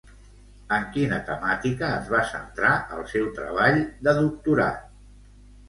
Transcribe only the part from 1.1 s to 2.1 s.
temàtica es